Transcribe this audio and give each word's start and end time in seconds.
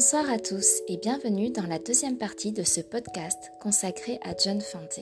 Bonsoir 0.00 0.30
à 0.30 0.38
tous 0.38 0.80
et 0.88 0.96
bienvenue 0.96 1.50
dans 1.50 1.66
la 1.66 1.78
deuxième 1.78 2.16
partie 2.16 2.52
de 2.52 2.62
ce 2.62 2.80
podcast 2.80 3.36
consacré 3.60 4.18
à 4.22 4.34
John 4.34 4.58
Fante. 4.58 5.00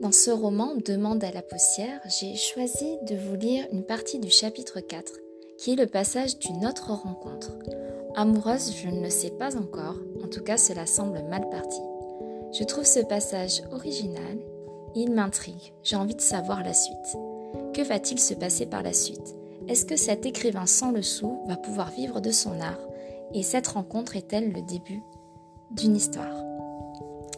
Dans 0.00 0.12
ce 0.12 0.30
roman 0.30 0.76
Demande 0.76 1.24
à 1.24 1.32
la 1.32 1.42
poussière, 1.42 2.00
j'ai 2.06 2.36
choisi 2.36 2.96
de 3.08 3.16
vous 3.16 3.34
lire 3.34 3.66
une 3.72 3.82
partie 3.82 4.20
du 4.20 4.30
chapitre 4.30 4.78
4 4.78 5.14
qui 5.58 5.72
est 5.72 5.76
le 5.76 5.88
passage 5.88 6.38
d'une 6.38 6.64
autre 6.64 6.92
rencontre. 6.92 7.58
Amoureuse, 8.14 8.72
je 8.72 8.86
ne 8.86 9.02
le 9.02 9.10
sais 9.10 9.32
pas 9.32 9.56
encore, 9.56 9.96
en 10.22 10.28
tout 10.28 10.44
cas 10.44 10.56
cela 10.56 10.86
semble 10.86 11.20
mal 11.28 11.50
parti. 11.50 11.80
Je 12.56 12.62
trouve 12.62 12.86
ce 12.86 13.00
passage 13.00 13.62
original, 13.72 14.38
il 14.94 15.10
m'intrigue, 15.10 15.74
j'ai 15.82 15.96
envie 15.96 16.14
de 16.14 16.20
savoir 16.20 16.62
la 16.62 16.72
suite. 16.72 17.16
Que 17.74 17.82
va-t-il 17.82 18.20
se 18.20 18.34
passer 18.34 18.66
par 18.66 18.84
la 18.84 18.92
suite? 18.92 19.34
Est-ce 19.66 19.86
que 19.86 19.96
cet 19.96 20.24
écrivain 20.24 20.66
sans 20.66 20.92
le 20.92 21.02
sou 21.02 21.40
va 21.48 21.56
pouvoir 21.56 21.90
vivre 21.90 22.20
de 22.20 22.30
son 22.30 22.60
art? 22.60 22.78
Et 23.34 23.42
cette 23.42 23.68
rencontre 23.68 24.16
est-elle 24.16 24.52
le 24.52 24.62
début 24.62 25.02
d'une 25.70 25.96
histoire 25.96 26.44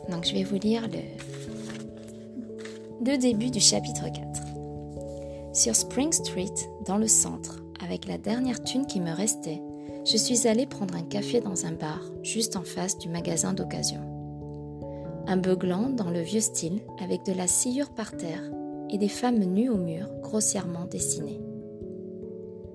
Donc 0.09 0.25
je 0.25 0.35
vais 0.35 0.45
vous 0.45 0.57
lire 0.57 0.89
le, 3.01 3.19
début 3.19 3.51
du 3.51 3.61
chapitre 3.61 4.05
4. 4.05 4.23
Sur 5.53 5.77
Spring 5.77 6.13
Street, 6.13 6.55
dans 6.87 6.97
le 6.97 7.09
centre, 7.09 7.63
avec 7.85 8.07
la 8.07 8.17
dernière 8.17 8.63
thune 8.63 8.87
qui 8.87 9.01
me 9.01 9.15
restait, 9.15 9.63
je 10.07 10.17
suis 10.17 10.49
allée 10.49 10.67
prendre 10.67 10.97
un 10.97 11.03
café 11.03 11.41
dans 11.41 11.67
un 11.67 11.73
bar 11.73 12.01
juste 12.23 12.57
en 12.57 12.63
face 12.63 12.99
du 12.99 13.09
magasin 13.09 13.53
d'occasion. 13.53 14.01
Un 15.27 15.37
beuglant 15.37 15.91
dans 15.91 16.11
le 16.11 16.21
vieux 16.21 16.41
style 16.41 16.81
avec 17.01 17.25
de 17.25 17.33
la 17.33 17.47
sciure 17.47 17.91
par 17.91 18.17
terre 18.17 18.43
et 18.91 18.99
des 18.99 19.09
femmes 19.09 19.39
nues 19.39 19.69
au 19.69 19.77
mur 19.77 20.09
grossièrement 20.23 20.87
dessinées. 20.87 21.41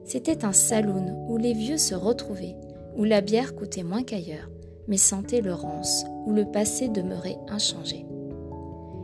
C'était 0.05 0.45
un 0.45 0.53
saloon 0.53 1.25
où 1.27 1.37
les 1.37 1.53
vieux 1.53 1.77
se 1.77 1.93
retrouvaient 1.93 2.55
où 2.97 3.03
la 3.03 3.21
bière 3.21 3.55
coûtait 3.55 3.83
moins 3.83 4.03
qu'ailleurs, 4.03 4.49
mais 4.87 4.97
sentait 4.97 5.41
le 5.41 5.53
rance, 5.53 6.03
où 6.25 6.33
le 6.33 6.45
passé 6.45 6.89
demeurait 6.89 7.37
inchangé. 7.47 8.05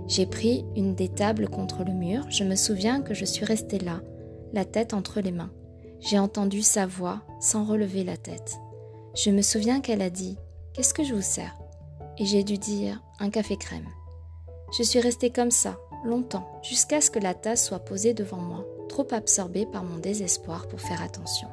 J'ai 0.08 0.26
pris 0.26 0.66
une 0.76 0.96
des 0.96 1.10
tables 1.10 1.48
contre 1.48 1.84
le 1.84 1.94
mur, 1.94 2.26
je 2.30 2.44
me 2.44 2.56
souviens 2.56 3.02
que 3.02 3.14
je 3.14 3.24
suis 3.24 3.46
restée 3.46 3.80
là, 3.80 4.02
la 4.52 4.66
tête 4.66 4.94
entre 4.94 5.22
les 5.22 5.32
mains. 5.32 5.52
J'ai 6.00 6.20
entendu 6.20 6.62
sa 6.62 6.86
voix 6.86 7.22
sans 7.40 7.64
relever 7.64 8.04
la 8.04 8.18
tête. 8.18 8.58
Je 9.16 9.30
me 9.30 9.42
souviens 9.42 9.80
qu'elle 9.80 10.02
a 10.02 10.10
dit 10.10 10.38
Qu'est-ce 10.74 10.94
que 10.94 11.04
je 11.04 11.14
vous 11.14 11.22
sers? 11.22 11.56
Et 12.18 12.26
j'ai 12.26 12.44
dû 12.44 12.58
dire 12.58 13.02
Un 13.20 13.30
café 13.30 13.56
crème. 13.56 13.88
Je 14.78 14.84
suis 14.84 15.00
restée 15.00 15.30
comme 15.30 15.52
ça, 15.52 15.78
longtemps, 16.04 16.60
jusqu'à 16.64 17.00
ce 17.00 17.12
que 17.12 17.20
la 17.20 17.34
tasse 17.34 17.66
soit 17.66 17.80
posée 17.80 18.14
devant 18.14 18.38
moi, 18.38 18.66
trop 18.90 19.08
absorbée 19.12 19.66
par 19.66 19.84
mon 19.84 19.98
désespoir 19.98 20.68
pour 20.68 20.82
faire 20.82 21.02
attention. 21.02 21.48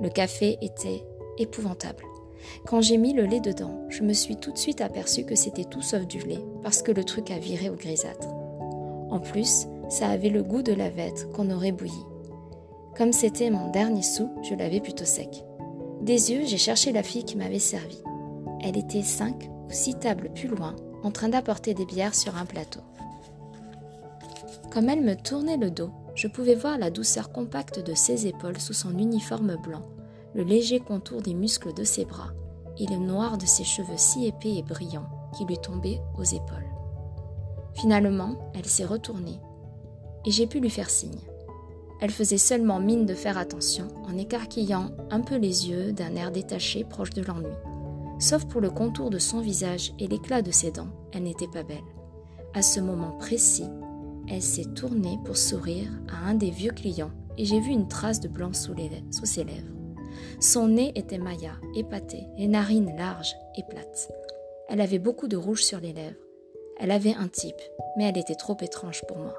Le 0.00 0.08
café 0.08 0.56
était 0.62 1.04
épouvantable. 1.38 2.04
Quand 2.66 2.80
j'ai 2.80 2.96
mis 2.96 3.12
le 3.12 3.24
lait 3.24 3.40
dedans, 3.40 3.86
je 3.88 4.02
me 4.02 4.12
suis 4.12 4.36
tout 4.36 4.52
de 4.52 4.58
suite 4.58 4.80
aperçu 4.80 5.24
que 5.24 5.34
c'était 5.34 5.64
tout 5.64 5.82
sauf 5.82 6.06
du 6.06 6.18
lait, 6.18 6.44
parce 6.62 6.82
que 6.82 6.92
le 6.92 7.04
truc 7.04 7.30
a 7.30 7.38
viré 7.38 7.70
au 7.70 7.74
grisâtre. 7.74 8.28
En 9.10 9.20
plus, 9.20 9.66
ça 9.88 10.08
avait 10.08 10.30
le 10.30 10.42
goût 10.42 10.62
de 10.62 10.72
la 10.72 10.90
vête 10.90 11.28
qu'on 11.32 11.50
aurait 11.50 11.72
bouillie. 11.72 12.06
Comme 12.96 13.12
c'était 13.12 13.50
mon 13.50 13.70
dernier 13.70 14.02
sou, 14.02 14.30
je 14.42 14.54
l'avais 14.54 14.80
plutôt 14.80 15.04
sec. 15.04 15.44
Des 16.02 16.32
yeux, 16.32 16.42
j'ai 16.44 16.58
cherché 16.58 16.92
la 16.92 17.02
fille 17.02 17.24
qui 17.24 17.36
m'avait 17.36 17.58
servi. 17.58 17.98
Elle 18.62 18.76
était 18.76 19.02
cinq 19.02 19.50
ou 19.68 19.70
six 19.70 19.94
tables 19.94 20.30
plus 20.34 20.48
loin, 20.48 20.74
en 21.02 21.10
train 21.10 21.28
d'apporter 21.28 21.74
des 21.74 21.86
bières 21.86 22.14
sur 22.14 22.36
un 22.36 22.44
plateau. 22.44 22.80
Comme 24.70 24.88
elle 24.88 25.02
me 25.02 25.14
tournait 25.14 25.56
le 25.56 25.70
dos, 25.70 25.90
je 26.14 26.28
pouvais 26.28 26.54
voir 26.54 26.78
la 26.78 26.90
douceur 26.90 27.32
compacte 27.32 27.78
de 27.80 27.94
ses 27.94 28.26
épaules 28.26 28.58
sous 28.58 28.72
son 28.72 28.96
uniforme 28.98 29.56
blanc, 29.62 29.82
le 30.34 30.42
léger 30.42 30.80
contour 30.80 31.22
des 31.22 31.34
muscles 31.34 31.74
de 31.74 31.84
ses 31.84 32.04
bras 32.04 32.32
et 32.78 32.86
le 32.86 32.96
noir 32.96 33.38
de 33.38 33.46
ses 33.46 33.64
cheveux 33.64 33.96
si 33.96 34.26
épais 34.26 34.56
et 34.56 34.62
brillants 34.62 35.08
qui 35.36 35.44
lui 35.44 35.58
tombaient 35.58 36.00
aux 36.18 36.24
épaules. 36.24 36.70
Finalement, 37.74 38.52
elle 38.54 38.66
s'est 38.66 38.84
retournée 38.84 39.40
et 40.24 40.30
j'ai 40.30 40.46
pu 40.46 40.60
lui 40.60 40.70
faire 40.70 40.90
signe. 40.90 41.20
Elle 42.00 42.10
faisait 42.10 42.38
seulement 42.38 42.80
mine 42.80 43.06
de 43.06 43.14
faire 43.14 43.38
attention 43.38 43.88
en 44.08 44.16
écarquillant 44.16 44.90
un 45.10 45.20
peu 45.20 45.36
les 45.36 45.68
yeux 45.68 45.92
d'un 45.92 46.16
air 46.16 46.32
détaché 46.32 46.84
proche 46.84 47.10
de 47.10 47.22
l'ennui. 47.22 47.52
Sauf 48.18 48.44
pour 48.46 48.60
le 48.60 48.70
contour 48.70 49.10
de 49.10 49.18
son 49.18 49.40
visage 49.40 49.92
et 49.98 50.06
l'éclat 50.06 50.42
de 50.42 50.50
ses 50.50 50.70
dents, 50.70 50.90
elle 51.12 51.24
n'était 51.24 51.48
pas 51.48 51.62
belle. 51.62 51.78
À 52.54 52.62
ce 52.62 52.80
moment 52.80 53.12
précis, 53.12 53.68
elle 54.28 54.42
s'est 54.42 54.72
tournée 54.74 55.18
pour 55.24 55.36
sourire 55.36 55.90
à 56.08 56.28
un 56.28 56.34
des 56.34 56.50
vieux 56.50 56.72
clients 56.72 57.10
et 57.38 57.44
j'ai 57.44 57.60
vu 57.60 57.70
une 57.70 57.88
trace 57.88 58.20
de 58.20 58.28
blanc 58.28 58.52
sous, 58.52 58.74
sous 59.10 59.26
ses 59.26 59.44
lèvres. 59.44 59.81
Son 60.40 60.68
nez 60.68 60.92
était 60.94 61.18
maya, 61.18 61.52
épaté, 61.76 62.28
les 62.36 62.48
narines 62.48 62.96
larges 62.96 63.34
et 63.56 63.62
plates. 63.62 64.10
Elle 64.68 64.80
avait 64.80 64.98
beaucoup 64.98 65.28
de 65.28 65.36
rouge 65.36 65.62
sur 65.62 65.80
les 65.80 65.92
lèvres. 65.92 66.16
Elle 66.78 66.90
avait 66.90 67.14
un 67.14 67.28
type, 67.28 67.60
mais 67.96 68.08
elle 68.08 68.18
était 68.18 68.34
trop 68.34 68.56
étrange 68.60 69.02
pour 69.06 69.18
moi. 69.18 69.34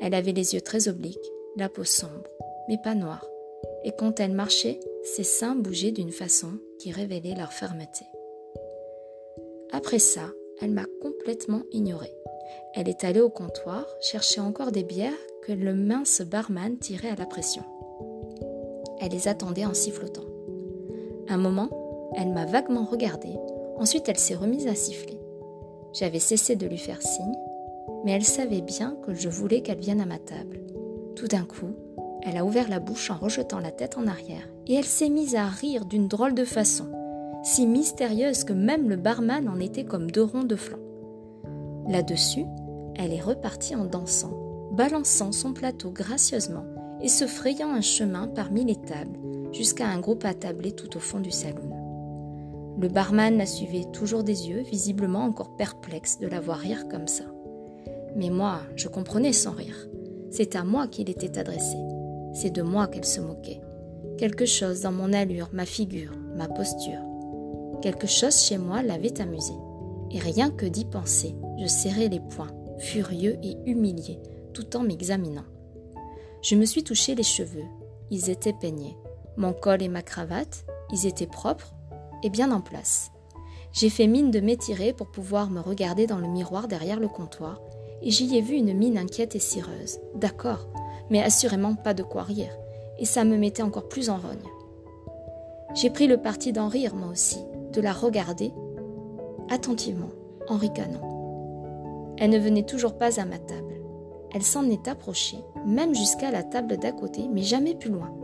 Elle 0.00 0.14
avait 0.14 0.32
les 0.32 0.54
yeux 0.54 0.62
très 0.62 0.88
obliques, 0.88 1.18
la 1.56 1.68
peau 1.68 1.84
sombre, 1.84 2.30
mais 2.68 2.78
pas 2.82 2.94
noire, 2.94 3.26
et 3.84 3.92
quand 3.92 4.20
elle 4.20 4.32
marchait, 4.32 4.80
ses 5.02 5.24
seins 5.24 5.54
bougeaient 5.54 5.92
d'une 5.92 6.12
façon 6.12 6.52
qui 6.78 6.92
révélait 6.92 7.34
leur 7.34 7.52
fermeté. 7.52 8.04
Après 9.72 9.98
ça, 9.98 10.30
elle 10.60 10.72
m'a 10.72 10.86
complètement 11.00 11.62
ignorée. 11.72 12.14
Elle 12.74 12.88
est 12.88 13.04
allée 13.04 13.20
au 13.20 13.30
comptoir 13.30 13.86
chercher 14.00 14.40
encore 14.40 14.72
des 14.72 14.82
bières 14.82 15.12
que 15.42 15.52
le 15.52 15.74
mince 15.74 16.22
barman 16.22 16.78
tirait 16.78 17.10
à 17.10 17.16
la 17.16 17.26
pression. 17.26 17.62
Elle 19.00 19.12
les 19.12 19.28
attendait 19.28 19.64
en 19.64 19.74
sifflotant. 19.74 20.26
Un 21.28 21.38
moment, 21.38 21.70
elle 22.16 22.32
m'a 22.32 22.44
vaguement 22.44 22.84
regardée, 22.84 23.36
ensuite 23.78 24.08
elle 24.08 24.18
s'est 24.18 24.34
remise 24.34 24.66
à 24.66 24.74
siffler. 24.74 25.18
J'avais 25.92 26.18
cessé 26.18 26.54
de 26.54 26.66
lui 26.66 26.76
faire 26.76 27.00
signe, 27.00 27.36
mais 28.04 28.12
elle 28.12 28.24
savait 28.24 28.60
bien 28.60 28.96
que 29.06 29.14
je 29.14 29.28
voulais 29.28 29.62
qu'elle 29.62 29.80
vienne 29.80 30.00
à 30.00 30.06
ma 30.06 30.18
table. 30.18 30.60
Tout 31.16 31.28
d'un 31.28 31.44
coup, 31.44 31.74
elle 32.22 32.36
a 32.36 32.44
ouvert 32.44 32.68
la 32.68 32.80
bouche 32.80 33.10
en 33.10 33.16
rejetant 33.16 33.58
la 33.58 33.70
tête 33.70 33.96
en 33.96 34.06
arrière, 34.06 34.48
et 34.66 34.74
elle 34.74 34.84
s'est 34.84 35.08
mise 35.08 35.34
à 35.34 35.46
rire 35.46 35.86
d'une 35.86 36.08
drôle 36.08 36.34
de 36.34 36.44
façon, 36.44 36.86
si 37.42 37.66
mystérieuse 37.66 38.44
que 38.44 38.52
même 38.52 38.88
le 38.88 38.96
barman 38.96 39.48
en 39.48 39.58
était 39.58 39.84
comme 39.84 40.10
deux 40.10 40.22
ronds 40.22 40.44
de 40.44 40.56
flanc. 40.56 40.78
Là-dessus, 41.88 42.44
elle 42.96 43.12
est 43.12 43.20
repartie 43.20 43.74
en 43.74 43.86
dansant, 43.86 44.32
balançant 44.72 45.32
son 45.32 45.52
plateau 45.52 45.90
gracieusement 45.90 46.64
et 47.02 47.08
se 47.08 47.26
frayant 47.26 47.70
un 47.70 47.80
chemin 47.80 48.28
parmi 48.28 48.64
les 48.64 48.76
tables 48.76 49.18
jusqu'à 49.52 49.88
un 49.88 50.00
groupe 50.00 50.24
attablé 50.24 50.72
tout 50.72 50.96
au 50.96 51.00
fond 51.00 51.20
du 51.20 51.30
salon. 51.30 51.80
Le 52.80 52.88
barman 52.88 53.36
la 53.36 53.46
suivait 53.46 53.84
toujours 53.92 54.22
des 54.22 54.48
yeux, 54.48 54.62
visiblement 54.62 55.24
encore 55.24 55.56
perplexe 55.56 56.18
de 56.18 56.26
la 56.26 56.40
voir 56.40 56.58
rire 56.58 56.88
comme 56.88 57.08
ça. 57.08 57.24
Mais 58.16 58.30
moi, 58.30 58.60
je 58.76 58.88
comprenais 58.88 59.32
son 59.32 59.50
rire. 59.50 59.86
C'est 60.30 60.56
à 60.56 60.64
moi 60.64 60.86
qu'il 60.86 61.10
était 61.10 61.38
adressé. 61.38 61.76
C'est 62.32 62.50
de 62.50 62.62
moi 62.62 62.86
qu'elle 62.86 63.04
se 63.04 63.20
moquait. 63.20 63.60
Quelque 64.16 64.46
chose 64.46 64.80
dans 64.80 64.92
mon 64.92 65.12
allure, 65.12 65.50
ma 65.52 65.66
figure, 65.66 66.12
ma 66.36 66.48
posture. 66.48 67.00
Quelque 67.82 68.06
chose 68.06 68.40
chez 68.40 68.58
moi 68.58 68.82
l'avait 68.82 69.20
amusé. 69.20 69.52
Et 70.12 70.18
rien 70.18 70.50
que 70.50 70.66
d'y 70.66 70.84
penser, 70.84 71.34
je 71.60 71.66
serrais 71.66 72.08
les 72.08 72.20
poings, 72.20 72.54
furieux 72.78 73.36
et 73.42 73.56
humilié, 73.66 74.18
tout 74.54 74.76
en 74.76 74.82
m'examinant. 74.82 75.44
Je 76.42 76.54
me 76.54 76.64
suis 76.64 76.84
touché 76.84 77.14
les 77.14 77.22
cheveux. 77.22 77.66
Ils 78.10 78.30
étaient 78.30 78.52
peignés. 78.52 78.96
Mon 79.36 79.52
col 79.52 79.82
et 79.82 79.88
ma 79.88 80.02
cravate, 80.02 80.64
ils 80.92 81.06
étaient 81.06 81.26
propres 81.26 81.74
et 82.22 82.30
bien 82.30 82.50
en 82.50 82.60
place. 82.60 83.10
J'ai 83.72 83.90
fait 83.90 84.06
mine 84.06 84.30
de 84.30 84.40
m'étirer 84.40 84.92
pour 84.92 85.10
pouvoir 85.10 85.50
me 85.50 85.60
regarder 85.60 86.06
dans 86.06 86.18
le 86.18 86.26
miroir 86.26 86.66
derrière 86.66 86.98
le 86.98 87.08
comptoir, 87.08 87.60
et 88.02 88.10
j'y 88.10 88.36
ai 88.36 88.40
vu 88.40 88.54
une 88.54 88.76
mine 88.76 88.98
inquiète 88.98 89.36
et 89.36 89.40
cireuse. 89.40 90.00
D'accord, 90.14 90.66
mais 91.08 91.22
assurément 91.22 91.74
pas 91.74 91.94
de 91.94 92.02
quoi 92.02 92.24
rire, 92.24 92.52
et 92.98 93.04
ça 93.04 93.24
me 93.24 93.36
mettait 93.36 93.62
encore 93.62 93.88
plus 93.88 94.10
en 94.10 94.16
rogne. 94.16 94.38
J'ai 95.74 95.90
pris 95.90 96.08
le 96.08 96.16
parti 96.16 96.52
d'en 96.52 96.68
rire 96.68 96.96
moi 96.96 97.08
aussi, 97.08 97.38
de 97.72 97.80
la 97.80 97.92
regarder 97.92 98.52
attentivement, 99.50 100.10
en 100.48 100.56
ricanant. 100.56 102.14
Elle 102.18 102.30
ne 102.30 102.38
venait 102.38 102.64
toujours 102.64 102.96
pas 102.96 103.20
à 103.20 103.24
ma 103.24 103.38
table. 103.38 103.79
Elle 104.32 104.42
s'en 104.42 104.68
est 104.70 104.88
approchée, 104.88 105.38
même 105.66 105.94
jusqu'à 105.94 106.30
la 106.30 106.42
table 106.42 106.76
d'à 106.76 106.92
côté, 106.92 107.28
mais 107.32 107.42
jamais 107.42 107.74
plus 107.74 107.90
loin. 107.90 108.14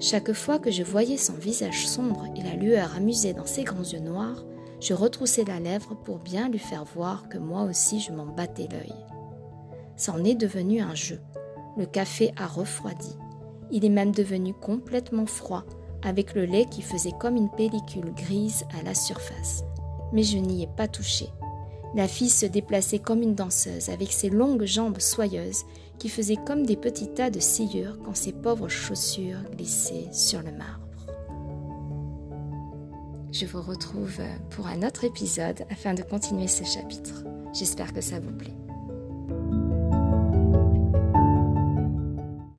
Chaque 0.00 0.32
fois 0.32 0.58
que 0.58 0.70
je 0.70 0.82
voyais 0.82 1.16
son 1.16 1.34
visage 1.34 1.86
sombre 1.86 2.24
et 2.34 2.42
la 2.42 2.54
lueur 2.54 2.96
amusée 2.96 3.34
dans 3.34 3.46
ses 3.46 3.62
grands 3.62 3.84
yeux 3.84 4.00
noirs, 4.00 4.44
je 4.80 4.94
retroussais 4.94 5.44
la 5.44 5.60
lèvre 5.60 5.94
pour 5.94 6.18
bien 6.18 6.48
lui 6.48 6.58
faire 6.58 6.84
voir 6.84 7.28
que 7.28 7.38
moi 7.38 7.62
aussi 7.62 8.00
je 8.00 8.10
m'en 8.10 8.26
battais 8.26 8.68
l'œil. 8.72 8.94
C'en 9.96 10.24
est 10.24 10.34
devenu 10.34 10.80
un 10.80 10.94
jeu. 10.94 11.20
Le 11.76 11.86
café 11.86 12.32
a 12.36 12.46
refroidi. 12.46 13.16
Il 13.70 13.84
est 13.84 13.90
même 13.90 14.12
devenu 14.12 14.54
complètement 14.54 15.26
froid, 15.26 15.62
avec 16.02 16.34
le 16.34 16.46
lait 16.46 16.64
qui 16.64 16.82
faisait 16.82 17.12
comme 17.20 17.36
une 17.36 17.50
pellicule 17.50 18.12
grise 18.12 18.64
à 18.78 18.82
la 18.82 18.94
surface. 18.94 19.62
Mais 20.12 20.24
je 20.24 20.38
n'y 20.38 20.64
ai 20.64 20.66
pas 20.66 20.88
touché. 20.88 21.28
La 21.94 22.08
fille 22.08 22.30
se 22.30 22.46
déplaçait 22.46 22.98
comme 22.98 23.22
une 23.22 23.34
danseuse, 23.34 23.90
avec 23.90 24.12
ses 24.12 24.30
longues 24.30 24.64
jambes 24.64 25.00
soyeuses 25.00 25.64
qui 25.98 26.08
faisaient 26.08 26.38
comme 26.46 26.64
des 26.64 26.76
petits 26.76 27.12
tas 27.12 27.30
de 27.30 27.40
sciures 27.40 27.98
quand 28.04 28.16
ses 28.16 28.32
pauvres 28.32 28.68
chaussures 28.68 29.42
glissaient 29.56 30.08
sur 30.12 30.40
le 30.42 30.52
marbre. 30.52 30.82
je 33.32 33.46
vous 33.46 33.62
retrouve 33.62 34.20
pour 34.50 34.66
un 34.66 34.82
autre 34.82 35.04
épisode 35.04 35.64
afin 35.70 35.94
de 35.94 36.02
continuer 36.02 36.48
ce 36.48 36.64
chapitre. 36.64 37.24
J'espère 37.54 37.92
que 37.92 38.00
ça 38.00 38.20
vous 38.20 38.32
plaît. 38.32 38.61